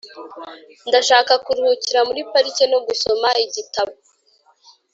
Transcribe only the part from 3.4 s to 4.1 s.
igitabo.